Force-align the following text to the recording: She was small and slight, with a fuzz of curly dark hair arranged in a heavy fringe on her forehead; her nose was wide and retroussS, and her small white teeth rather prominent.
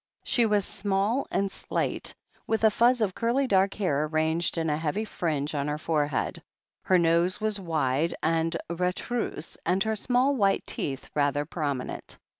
She 0.23 0.47
was 0.47 0.65
small 0.65 1.27
and 1.29 1.51
slight, 1.51 2.15
with 2.47 2.63
a 2.63 2.71
fuzz 2.71 3.01
of 3.01 3.13
curly 3.13 3.45
dark 3.45 3.75
hair 3.75 4.05
arranged 4.05 4.57
in 4.57 4.67
a 4.67 4.75
heavy 4.79 5.05
fringe 5.05 5.53
on 5.53 5.67
her 5.67 5.77
forehead; 5.77 6.41
her 6.85 6.97
nose 6.97 7.39
was 7.39 7.59
wide 7.59 8.15
and 8.23 8.57
retroussS, 8.67 9.57
and 9.63 9.83
her 9.83 9.95
small 9.95 10.35
white 10.35 10.65
teeth 10.65 11.07
rather 11.13 11.45
prominent. 11.45 12.17